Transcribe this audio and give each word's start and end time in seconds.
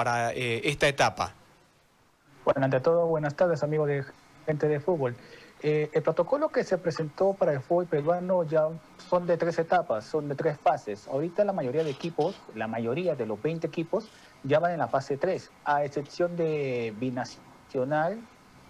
para 0.00 0.32
eh, 0.32 0.62
esta 0.64 0.88
etapa? 0.88 1.34
Bueno, 2.46 2.64
ante 2.64 2.80
todo, 2.80 3.06
buenas 3.06 3.34
tardes, 3.36 3.62
amigos 3.62 3.86
de 3.86 4.02
gente 4.46 4.66
de 4.66 4.80
fútbol. 4.80 5.14
Eh, 5.62 5.90
el 5.92 6.02
protocolo 6.02 6.48
que 6.48 6.64
se 6.64 6.78
presentó 6.78 7.34
para 7.34 7.52
el 7.52 7.60
fútbol 7.60 7.84
peruano 7.84 8.44
ya 8.44 8.68
son 9.10 9.26
de 9.26 9.36
tres 9.36 9.58
etapas, 9.58 10.06
son 10.06 10.26
de 10.30 10.36
tres 10.36 10.58
fases. 10.58 11.06
Ahorita 11.06 11.44
la 11.44 11.52
mayoría 11.52 11.84
de 11.84 11.90
equipos, 11.90 12.34
la 12.54 12.66
mayoría 12.66 13.14
de 13.14 13.26
los 13.26 13.42
20 13.42 13.66
equipos, 13.66 14.08
ya 14.42 14.58
van 14.58 14.72
en 14.72 14.78
la 14.78 14.88
fase 14.88 15.18
3, 15.18 15.50
a 15.66 15.84
excepción 15.84 16.34
de 16.34 16.94
Binacional 16.98 18.22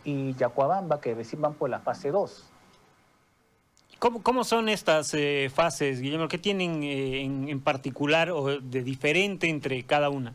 y 0.03 0.35
Yacuabamba, 0.35 1.01
que 1.01 1.15
recién 1.15 1.43
van 1.43 1.55
por 1.55 1.71
la 1.71 1.79
fase 1.79 2.11
2. 2.11 2.51
¿Cómo, 4.01 4.21
cómo 4.25 4.43
son 4.43 4.69
estas 4.69 5.15
eh, 5.15 5.49
fases, 5.55 6.01
Guillermo? 6.01 6.27
¿Qué 6.27 6.39
tienen 6.39 6.83
eh, 6.83 7.23
en, 7.23 7.49
en 7.49 7.61
particular 7.61 8.33
o 8.33 8.61
de 8.61 8.83
diferente 8.83 9.49
entre 9.49 9.85
cada 9.85 10.11
una? 10.11 10.35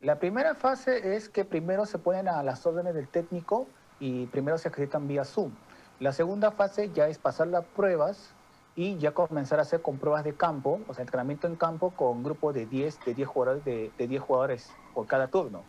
La 0.00 0.18
primera 0.18 0.54
fase 0.54 1.14
es 1.14 1.28
que 1.28 1.44
primero 1.44 1.84
se 1.84 1.98
ponen 1.98 2.26
a 2.26 2.42
las 2.42 2.64
órdenes 2.64 2.94
del 2.94 3.06
técnico 3.06 3.68
y 3.98 4.24
primero 4.26 4.56
se 4.56 4.68
acreditan 4.68 5.06
vía 5.06 5.26
Zoom. 5.26 5.52
La 5.98 6.14
segunda 6.14 6.52
fase 6.52 6.90
ya 6.94 7.06
es 7.08 7.18
pasar 7.18 7.48
las 7.48 7.66
pruebas 7.66 8.30
y 8.74 8.96
ya 8.96 9.10
comenzar 9.10 9.58
a 9.58 9.62
hacer 9.62 9.82
con 9.82 9.98
pruebas 9.98 10.24
de 10.24 10.34
campo, 10.34 10.80
o 10.88 10.94
sea, 10.94 11.02
entrenamiento 11.02 11.46
en 11.48 11.56
campo 11.56 11.90
con 11.90 12.22
grupos 12.22 12.54
de 12.54 12.64
10, 12.64 12.98
de 13.04 13.12
10 13.12 13.28
jugadores, 13.28 13.64
de, 13.66 13.90
de 13.98 14.08
10 14.08 14.22
jugadores 14.22 14.70
por 14.94 15.06
cada 15.06 15.28
turno. 15.28 15.64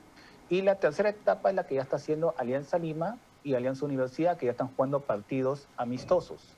Y 0.50 0.62
la 0.62 0.76
tercera 0.76 1.10
etapa 1.10 1.50
es 1.50 1.56
la 1.56 1.68
que 1.68 1.76
ya 1.76 1.82
está 1.82 1.98
haciendo 1.98 2.34
Alianza 2.38 2.78
Lima 2.78 3.18
y 3.44 3.56
Alianza 3.56 3.84
Universidad, 3.86 4.38
que 4.38 4.46
ya 4.46 4.54
están 4.54 4.70
jugando 4.70 5.02
partidos 5.02 5.68
amistosos. 5.76 6.56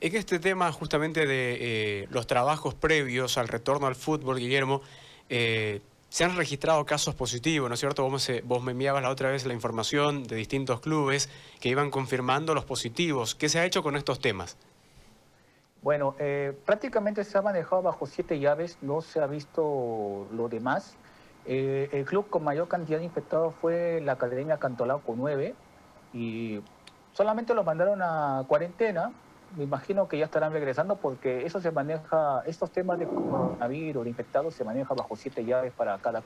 En 0.00 0.14
este 0.14 0.38
tema 0.38 0.70
justamente 0.70 1.26
de 1.26 2.02
eh, 2.02 2.08
los 2.10 2.28
trabajos 2.28 2.74
previos 2.74 3.38
al 3.38 3.48
retorno 3.48 3.88
al 3.88 3.96
fútbol, 3.96 4.38
Guillermo, 4.38 4.82
eh, 5.34 5.80
se 6.10 6.24
han 6.24 6.36
registrado 6.36 6.84
casos 6.84 7.14
positivos, 7.14 7.66
¿no 7.70 7.74
es 7.74 7.80
cierto? 7.80 8.06
Vos 8.06 8.62
me, 8.62 8.72
enviabas 8.72 9.02
la 9.02 9.08
otra 9.08 9.30
vez 9.30 9.46
la 9.46 9.54
información 9.54 10.24
de 10.24 10.36
distintos 10.36 10.80
clubes 10.80 11.30
que 11.58 11.70
iban 11.70 11.90
confirmando 11.90 12.52
los 12.54 12.66
positivos. 12.66 13.34
¿Qué 13.34 13.48
se 13.48 13.58
ha 13.58 13.64
hecho 13.64 13.82
con 13.82 13.96
estos 13.96 14.20
temas? 14.20 14.58
Bueno, 15.80 16.14
eh, 16.18 16.52
prácticamente 16.66 17.24
se 17.24 17.38
ha 17.38 17.40
manejado 17.40 17.80
bajo 17.80 18.04
siete 18.04 18.38
llaves, 18.40 18.76
no 18.82 19.00
se 19.00 19.20
ha 19.20 19.26
visto 19.26 20.28
lo 20.32 20.50
demás. 20.50 20.96
Eh, 21.46 21.88
el 21.92 22.04
club 22.04 22.28
con 22.28 22.44
mayor 22.44 22.68
cantidad 22.68 22.98
de 22.98 23.04
infectados 23.04 23.54
fue 23.62 24.02
la 24.02 24.12
Academia 24.12 24.58
Cantolao 24.58 25.00
con 25.00 25.16
nueve 25.16 25.54
y 26.12 26.60
solamente 27.14 27.54
los 27.54 27.64
mandaron 27.64 28.02
a 28.02 28.44
cuarentena. 28.46 29.12
Me 29.56 29.64
imagino 29.64 30.08
que 30.08 30.18
ya 30.18 30.26
estarán 30.26 30.52
regresando 30.52 30.96
porque 30.96 31.44
eso 31.46 31.60
se 31.60 31.70
maneja, 31.70 32.42
estos 32.46 32.70
temas 32.70 32.98
de 32.98 33.06
coronavirus, 33.06 34.04
de 34.04 34.10
infectados, 34.10 34.54
se 34.54 34.64
maneja 34.64 34.94
bajo 34.94 35.16
siete 35.16 35.44
llaves 35.44 35.72
para 35.72 35.98
cada 35.98 36.20